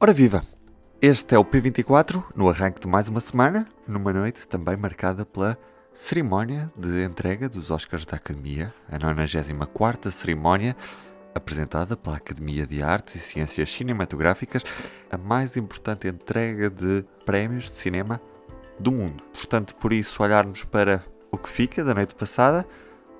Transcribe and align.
Ora 0.00 0.12
viva! 0.12 0.40
Este 1.02 1.34
é 1.34 1.38
o 1.40 1.44
P24, 1.44 2.22
no 2.36 2.48
arranque 2.48 2.78
de 2.78 2.86
mais 2.86 3.08
uma 3.08 3.18
semana, 3.18 3.66
numa 3.84 4.12
noite 4.12 4.46
também 4.46 4.76
marcada 4.76 5.26
pela 5.26 5.58
cerimónia 5.92 6.72
de 6.76 7.02
entrega 7.02 7.48
dos 7.48 7.68
Oscars 7.68 8.04
da 8.04 8.16
Academia, 8.16 8.72
a 8.88 8.96
94ª 8.96 10.08
cerimónia 10.12 10.76
apresentada 11.34 11.96
pela 11.96 12.14
Academia 12.14 12.64
de 12.64 12.80
Artes 12.80 13.16
e 13.16 13.18
Ciências 13.18 13.72
Cinematográficas, 13.72 14.62
a 15.10 15.18
mais 15.18 15.56
importante 15.56 16.06
entrega 16.06 16.70
de 16.70 17.04
prémios 17.26 17.64
de 17.64 17.72
cinema 17.72 18.20
do 18.78 18.92
mundo. 18.92 19.24
Portanto, 19.32 19.74
por 19.74 19.92
isso, 19.92 20.22
olharmos 20.22 20.62
para 20.62 21.04
o 21.32 21.36
que 21.36 21.48
fica 21.48 21.82
da 21.82 21.92
noite 21.92 22.14
passada 22.14 22.64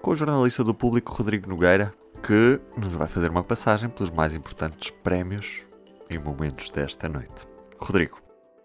com 0.00 0.12
o 0.12 0.16
jornalista 0.16 0.62
do 0.62 0.72
público 0.72 1.12
Rodrigo 1.12 1.50
Nogueira, 1.50 1.92
que 2.22 2.60
nos 2.76 2.92
vai 2.92 3.08
fazer 3.08 3.32
uma 3.32 3.42
passagem 3.42 3.90
pelos 3.90 4.12
mais 4.12 4.36
importantes 4.36 4.92
prémios 5.02 5.66
em 6.10 6.18
momentos 6.18 6.70
desta 6.70 7.08
noite. 7.08 7.46
Rodrigo. 7.78 8.18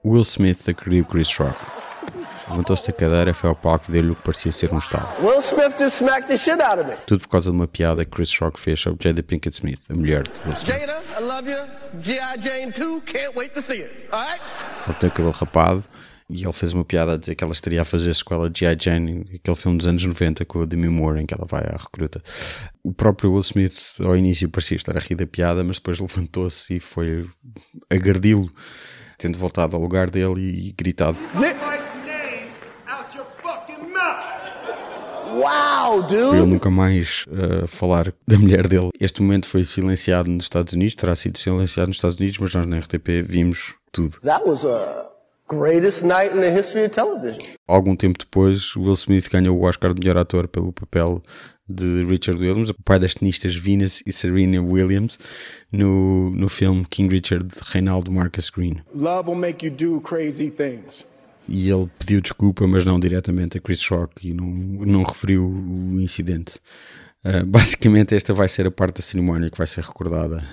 Will 0.05 0.23
Smith 0.23 0.68
agrediu 0.68 1.05
Chris 1.05 1.34
Rock. 1.38 1.58
Levantou-se 2.49 2.85
da 2.88 2.94
cadeira, 2.94 3.34
foi 3.34 3.49
ao 3.49 3.55
palco 3.55 3.85
e 3.88 3.91
deu-lhe 3.91 4.12
o 4.12 4.16
que 4.16 4.22
parecia 4.22 4.52
ser 4.52 4.73
um 4.73 4.77
estalo. 4.77 5.08
Will 5.22 5.40
Smith 5.40 5.77
just 5.80 5.98
smacked 5.98 6.27
the 6.27 6.38
shit 6.38 6.62
out 6.62 6.80
of 6.80 6.90
me. 6.90 6.95
Tudo 7.08 7.21
por 7.21 7.30
causa 7.30 7.49
de 7.49 7.55
uma 7.55 7.68
piada 7.68 8.04
que 8.04 8.12
Chris 8.12 8.38
Rock 8.38 8.59
fez 8.59 8.80
sobre 8.80 9.02
Jada 9.02 9.23
Pinkett 9.23 9.55
Smith, 9.55 9.80
a 9.90 9.94
mulher 9.94 10.23
de 10.23 10.40
Will 10.41 10.58
Smith. 10.58 10.66
Jada, 10.66 11.02
I 11.18 11.23
love 11.23 11.49
you. 11.49 11.58
G.I. 12.02 12.38
Jane 12.40 12.71
2, 12.71 13.02
can't 13.02 13.35
wait 13.35 13.54
to 13.54 13.62
see 13.62 13.82
it. 13.82 14.10
Alright? 14.12 14.41
Ele 14.85 14.96
tem 14.96 15.10
o 15.10 15.12
cabelo 15.13 15.32
rapado 15.32 15.84
e 16.30 16.44
ele 16.44 16.54
fez 16.54 16.73
uma 16.73 16.86
piada 16.86 17.13
a 17.13 17.18
dizer 17.18 17.36
que 17.36 17.44
ela 17.44 17.54
estaria 17.54 17.82
a 17.82 17.86
fazer 17.86 18.12
a 18.12 18.13
sequela 18.13 18.50
de 18.50 18.59
G.I. 18.59 18.77
Jane, 18.80 19.26
aquele 19.36 19.58
filme 19.58 19.77
dos 19.77 19.88
anos 19.88 20.04
90 20.04 20.46
com 20.46 20.59
o 20.59 20.66
Demi 20.66 20.90
Moore, 20.90 21.22
em 21.22 21.26
que 21.26 21.34
ela 21.34 21.46
vai 21.49 21.63
à 21.63 21.77
recruta. 21.77 22.22
O 22.84 22.94
próprio 22.94 23.32
Will 23.32 23.41
Smith, 23.41 23.77
ao 23.99 24.16
início, 24.16 24.49
parecia 24.49 24.77
estar 24.77 24.96
a 24.98 24.99
rir 24.99 25.16
da 25.16 25.27
piada, 25.27 25.63
mas 25.63 25.77
depois 25.77 25.99
levantou-se 25.99 26.76
e 26.76 26.80
foi 26.80 27.27
agredi-lo, 27.90 28.49
tendo 29.18 29.38
voltado 29.38 29.76
ao 29.76 29.82
lugar 29.82 30.09
dele 30.09 30.40
e, 30.40 30.72
gritado. 30.72 31.18
Wow, 35.34 36.04
dude! 36.04 36.38
Ele 36.38 36.46
nunca 36.46 36.70
mais 36.70 37.26
uh, 37.27 37.68
falar 37.68 38.13
da 38.27 38.38
mulher 38.38 38.68
dele. 38.68 38.90
Este 38.99 39.21
momento 39.21 39.48
foi 39.48 39.66
silenciado 39.66 40.29
nos 40.29 40.44
Estados 40.44 40.74
Unidos, 40.74 40.96
terá 40.96 41.16
sido 41.16 41.38
silenciado 41.40 41.88
nos 41.88 41.98
Estados 41.98 42.18
Unidos, 42.18 42.38
mas 42.38 42.54
nós 42.54 42.66
na 42.68 42.77
RTP 42.77 43.24
vimos 43.27 43.74
tudo. 43.91 44.20
That 44.21 44.48
was 44.48 44.63
a 44.63 45.13
greatest 45.54 46.04
night 46.04 46.35
in 46.35 46.41
the 46.41 46.51
history 46.51 46.85
of 46.85 46.93
television. 46.93 47.41
Algum 47.68 47.96
tempo 47.96 48.20
depois, 48.20 48.76
Will 48.76 48.96
Smith 48.96 49.29
ganhou 49.29 49.57
o 49.57 49.63
Oscar 49.63 49.93
de 49.93 49.99
melhor 49.99 50.18
ator 50.20 50.48
pelo 50.48 50.73
papel 50.73 51.21
de 51.68 52.04
Richard 52.04 52.40
Williams, 52.40 52.70
o 52.70 52.76
pai 52.84 52.99
das 52.99 53.15
tenistas 53.15 53.55
Venus 53.55 54.04
e 54.05 54.12
Serena 54.12 54.62
Williams, 54.62 55.18
no, 55.71 56.29
no 56.32 56.49
filme 56.49 56.85
King 56.90 57.13
Richard 57.13 57.45
de 57.45 57.55
Reinaldo 57.62 58.12
Marcus 58.12 58.49
Green. 58.49 58.82
Love 58.93 59.29
will 59.29 59.40
make 59.40 59.65
you 59.65 59.71
do 59.71 60.01
crazy 60.01 60.51
things. 60.51 61.05
E 61.48 61.70
ele 61.70 61.90
pediu 61.99 62.21
desculpa, 62.21 62.65
mas 62.67 62.85
não 62.85 62.99
diretamente 62.99 63.57
a 63.57 63.62
Chris 63.62 63.85
Rock 63.88 64.29
e 64.29 64.34
não, 64.34 64.45
não 64.45 65.03
referiu 65.03 65.45
o 65.45 66.00
incidente. 66.00 66.59
Uh, 67.23 67.45
basicamente, 67.45 68.16
esta 68.16 68.34
vai 68.34 68.47
ser 68.47 68.67
a 68.67 68.72
parte 68.72 68.97
da 68.97 69.01
cerimónia 69.01 69.50
que 69.50 69.57
vai 69.57 69.67
ser 69.67 69.84
recordada 69.84 70.44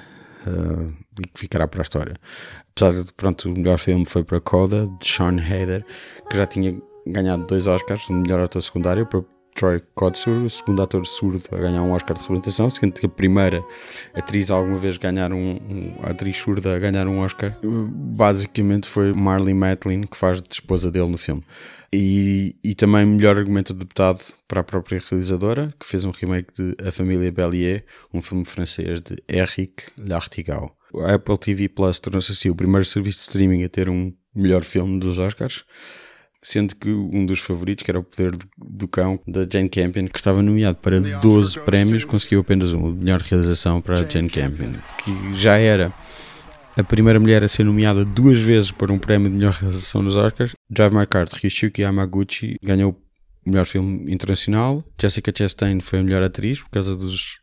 uh, 0.46 0.92
e 1.18 1.28
que 1.28 1.40
ficará 1.40 1.66
para 1.66 1.80
a 1.80 1.82
história. 1.82 2.16
Apesar 2.70 3.02
de, 3.02 3.12
pronto, 3.12 3.48
o 3.48 3.52
melhor 3.52 3.78
filme 3.78 4.04
foi 4.06 4.24
para 4.24 4.40
Coda, 4.40 4.88
de 5.00 5.08
Sean 5.08 5.36
Hayder, 5.36 5.84
que 6.28 6.36
já 6.36 6.46
tinha 6.46 6.80
ganhado 7.06 7.46
dois 7.46 7.66
Oscars, 7.66 8.08
o 8.08 8.12
melhor 8.12 8.40
ator 8.40 8.62
secundário, 8.62 9.06
Troy 9.60 9.82
Kotsur, 9.94 10.44
o 10.44 10.48
segundo 10.48 10.80
ator 10.80 11.04
surdo 11.04 11.42
a 11.52 11.58
ganhar 11.58 11.82
um 11.82 11.92
Oscar 11.92 12.16
de 12.16 12.22
representação, 12.22 12.70
sendo 12.70 12.94
que 12.94 13.04
a 13.04 13.08
primeira 13.10 13.62
atriz 14.14 14.50
a 14.50 14.54
alguma 14.54 14.78
vez 14.78 14.96
ganhar 14.96 15.34
um, 15.34 15.58
um 15.68 15.96
atriz 16.02 16.38
surda 16.38 16.74
a 16.74 16.78
ganhar 16.78 17.06
um 17.06 17.18
Oscar, 17.18 17.54
basicamente 17.62 18.88
foi 18.88 19.12
Marley 19.12 19.52
Matlin, 19.52 20.04
que 20.04 20.16
faz 20.16 20.40
de 20.40 20.48
esposa 20.50 20.90
dele 20.90 21.10
no 21.10 21.18
filme. 21.18 21.42
E, 21.92 22.56
e 22.64 22.74
também 22.74 23.04
melhor 23.04 23.36
argumento 23.36 23.74
adaptado 23.74 24.20
para 24.48 24.60
a 24.60 24.64
própria 24.64 24.98
realizadora, 24.98 25.74
que 25.78 25.84
fez 25.84 26.06
um 26.06 26.10
remake 26.10 26.54
de 26.54 26.74
A 26.82 26.90
Família 26.90 27.30
Bellier, 27.30 27.84
um 28.14 28.22
filme 28.22 28.46
francês 28.46 29.02
de 29.02 29.16
Eric 29.28 29.84
Lartigal. 29.98 30.74
A 31.00 31.16
Apple 31.16 31.36
TV 31.36 31.68
Plus 31.68 31.98
tornou-se 31.98 32.32
assim 32.32 32.48
o 32.48 32.54
primeiro 32.54 32.86
serviço 32.86 33.18
de 33.18 33.24
streaming 33.24 33.64
a 33.64 33.68
ter 33.68 33.90
um 33.90 34.10
melhor 34.34 34.62
filme 34.62 34.98
dos 34.98 35.18
Oscars 35.18 35.66
sendo 36.42 36.74
que 36.74 36.90
um 36.90 37.26
dos 37.26 37.40
favoritos, 37.40 37.84
que 37.84 37.90
era 37.90 37.98
o 37.98 38.04
Poder 38.04 38.32
do 38.56 38.88
Cão, 38.88 39.20
da 39.26 39.46
Jane 39.50 39.68
Campion, 39.68 40.06
que 40.06 40.18
estava 40.18 40.42
nomeado 40.42 40.78
para 40.78 41.00
12 41.00 41.60
prémios, 41.60 42.04
conseguiu 42.04 42.40
apenas 42.40 42.72
um, 42.72 42.92
melhor 42.92 43.20
realização 43.20 43.80
para 43.80 44.00
a 44.00 44.08
Jane 44.08 44.30
Campion, 44.30 44.72
que 45.02 45.34
já 45.34 45.58
era 45.58 45.92
a 46.76 46.82
primeira 46.82 47.20
mulher 47.20 47.44
a 47.44 47.48
ser 47.48 47.64
nomeada 47.64 48.04
duas 48.04 48.38
vezes 48.38 48.70
para 48.70 48.92
um 48.92 48.98
prémio 48.98 49.28
de 49.28 49.36
melhor 49.36 49.52
realização 49.52 50.02
nos 50.02 50.14
Oscars. 50.14 50.54
Drive 50.68 50.94
My 50.94 51.06
Car 51.06 51.26
de 51.26 51.36
Ryusuke 51.36 51.82
Yamaguchi 51.82 52.56
ganhou 52.62 52.98
o 53.44 53.50
melhor 53.50 53.66
filme 53.66 54.12
internacional. 54.12 54.84
Jessica 55.00 55.32
Chastain 55.36 55.80
foi 55.80 55.98
a 55.98 56.02
melhor 56.02 56.22
atriz 56.22 56.60
por 56.60 56.70
causa 56.70 56.96
dos 56.96 57.38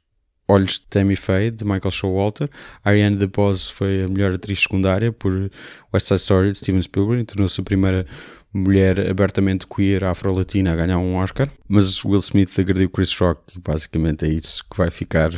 Olhos 0.48 0.74
de 0.74 0.82
Tammy 0.84 1.16
Faye, 1.16 1.52
de 1.52 1.66
Michael 1.66 1.92
Showalter. 1.92 2.50
Ariane 2.84 3.16
DeBose 3.16 3.72
foi 3.72 4.04
a 4.04 4.08
melhor 4.08 4.34
atriz 4.34 4.62
secundária 4.62 5.12
por 5.12 5.52
West 5.94 6.08
Side 6.08 6.22
Story, 6.22 6.52
de 6.52 6.58
Steven 6.58 6.82
Spielberg, 6.82 7.26
tornou-se 7.26 7.60
a 7.60 7.64
primeira 7.64 8.06
mulher 8.54 9.10
abertamente 9.10 9.68
queer 9.68 10.04
afro-latina 10.04 10.74
a 10.74 10.76
ganhar 10.76 10.98
um 10.98 11.16
Oscar, 11.16 11.50
mas 11.68 12.04
Will 12.04 12.20
Smith 12.20 12.58
agrediu 12.58 12.90
Chris 12.90 13.14
Rock 13.18 13.58
e 13.58 13.60
basicamente 13.60 14.26
é 14.26 14.30
isso 14.30 14.64
que 14.70 14.78
vai 14.78 14.90
ficar 14.90 15.32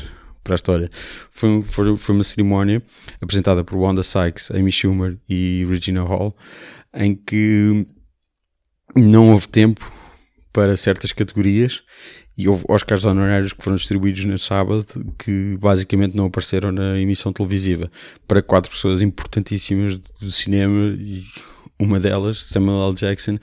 para 0.43 0.53
a 0.53 0.57
história. 0.57 0.89
Foi, 1.31 1.63
foi, 1.63 1.97
foi 1.97 2.15
uma 2.15 2.23
cerimónia 2.23 2.81
apresentada 3.21 3.63
por 3.63 3.77
Wanda 3.77 4.03
Sykes, 4.03 4.51
Amy 4.51 4.71
Schumer 4.71 5.17
e 5.27 5.65
Regina 5.69 6.03
Hall, 6.03 6.35
em 6.93 7.15
que 7.15 7.85
não 8.95 9.31
houve 9.31 9.47
tempo 9.47 9.91
para 10.51 10.75
certas 10.75 11.11
categorias 11.11 11.83
e 12.37 12.47
houve 12.47 12.63
Oscars 12.67 13.05
honorários 13.05 13.53
que 13.53 13.63
foram 13.63 13.77
distribuídos 13.77 14.25
no 14.25 14.37
sábado 14.37 14.85
que 15.17 15.57
basicamente 15.59 16.15
não 16.15 16.25
apareceram 16.25 16.71
na 16.71 16.99
emissão 16.99 17.31
televisiva 17.33 17.91
para 18.27 18.41
quatro 18.41 18.71
pessoas 18.71 19.01
importantíssimas 19.01 19.97
do 19.97 20.31
cinema 20.31 20.95
e 20.97 21.21
uma 21.79 21.99
delas, 21.99 22.43
Samuel 22.43 22.89
L. 22.89 22.95
Jackson, 22.95 23.39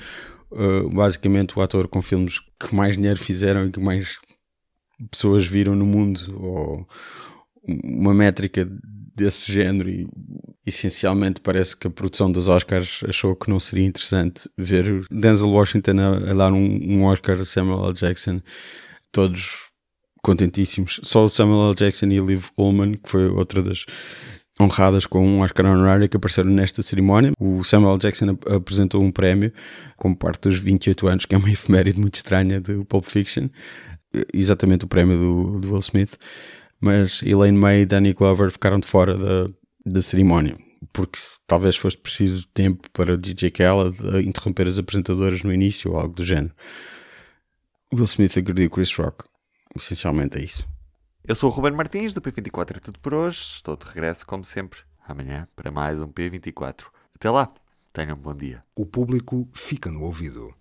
uh, 0.51 0.91
basicamente 0.91 1.59
o 1.59 1.63
ator 1.63 1.89
com 1.89 2.03
filmes 2.03 2.39
que 2.61 2.75
mais 2.75 2.97
dinheiro 2.97 3.19
fizeram 3.19 3.67
e 3.67 3.71
que 3.71 3.81
mais 3.81 4.19
pessoas 5.11 5.47
viram 5.47 5.75
no 5.75 5.87
mundo, 5.87 6.21
ou 6.39 6.89
uma 7.67 8.15
métrica 8.15 8.69
desse 9.15 9.51
género 9.51 9.89
e 9.89 10.07
essencialmente 10.67 11.41
parece 11.41 11.77
que 11.77 11.87
a 11.87 11.91
produção 11.91 12.31
dos 12.31 12.49
Oscars 12.49 13.01
achou 13.09 13.37
que 13.37 13.49
não 13.49 13.61
seria 13.61 13.87
interessante 13.87 14.51
ver 14.59 15.07
Denzel 15.11 15.49
Washington 15.49 15.99
a, 16.01 16.31
a 16.31 16.35
dar 16.35 16.53
um, 16.53 16.79
um, 16.83 17.05
Oscar 17.05 17.39
a 17.39 17.45
Samuel 17.45 17.87
L. 17.87 17.95
Jackson, 17.95 18.41
todos 19.13 19.67
contentíssimos. 20.23 20.99
Só 21.05 21.25
o 21.25 21.29
Samuel 21.29 21.69
L. 21.69 21.75
Jackson 21.77 22.07
e 22.07 22.19
Liv 22.19 22.47
Ullman, 22.59 22.95
que 22.95 23.09
foi 23.09 23.29
outra 23.29 23.63
das 23.63 23.87
honradas 24.61 25.07
com 25.07 25.25
um 25.25 25.41
Oscar 25.41 25.67
honorário 25.67 26.09
que 26.09 26.17
apareceram 26.17 26.51
nesta 26.51 26.83
cerimónia. 26.83 27.33
O 27.39 27.63
Samuel 27.63 27.99
Jackson 27.99 28.31
ap 28.31 28.51
apresentou 28.51 29.03
um 29.03 29.13
prémio 29.13 29.53
como 29.97 30.17
parte 30.17 30.49
dos 30.49 30.59
28 30.59 31.07
anos, 31.07 31.27
que 31.27 31.35
é 31.35 31.39
uma 31.39 31.51
efeméride 31.53 32.01
muito 32.01 32.17
estranha 32.17 32.61
do 32.61 32.85
Pulp 32.87 33.05
Fiction, 33.05 33.49
exatamente 34.35 34.85
o 34.85 34.89
prémio 34.89 35.17
do, 35.17 35.61
do 35.61 35.71
Will 35.71 35.81
Smith. 35.81 36.17
Mas 36.81 37.23
Elaine 37.23 37.57
May 37.57 37.83
e 37.83 37.87
Danny 37.87 38.13
Glover 38.13 38.51
ficaram 38.51 38.81
de 38.81 38.87
fora 38.87 39.17
da, 39.17 39.49
da 39.87 40.03
cerimónia, 40.03 40.59
porque 40.93 41.19
talvez 41.47 41.77
fosse 41.77 41.97
preciso 41.97 42.47
tempo 42.49 42.91
para 42.91 43.17
DJ 43.17 43.51
Khaled 43.51 43.97
interromper 44.27 44.67
as 44.67 44.79
apresentadoras 44.79 45.45
no 45.45 45.53
início 45.53 45.93
ou 45.93 45.99
algo 45.99 46.15
do 46.15 46.25
género. 46.25 46.53
Will 47.95 48.05
Smith 48.05 48.37
agrediu 48.37 48.69
Chris 48.69 48.93
Rock. 48.97 49.25
Essencialmente 49.77 50.39
é 50.39 50.43
isso. 50.43 50.69
Eu 51.25 51.35
sou 51.35 51.51
o 51.51 51.53
Ruben 51.53 51.73
Martins, 51.73 52.15
do 52.15 52.21
P24 52.21 52.77
é 52.77 52.81
tudo 52.81 52.99
por 52.99 53.15
hoje. 53.15 53.39
Estou 53.39 53.77
de 53.77 53.87
regresso, 53.87 54.27
como 54.27 54.45
sempre, 54.45 54.81
amanhã 55.07 55.47
para 55.55 55.71
mais 55.71 56.01
um 56.01 56.09
P24. 56.09 56.87
Até 57.15 57.31
lá, 57.31 57.53
tenham 57.93 58.17
um 58.17 58.21
bom 58.21 58.35
dia. 58.35 58.65
O 58.75 58.85
público 58.85 59.49
fica 59.55 59.91
no 59.91 60.03
ouvido. 60.03 60.53